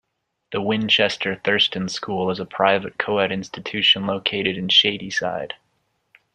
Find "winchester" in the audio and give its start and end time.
0.63-1.35